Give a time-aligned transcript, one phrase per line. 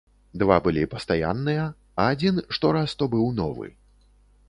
[0.43, 1.67] Два былі пастаянныя,
[2.01, 3.67] а адзін штораз то быў новы.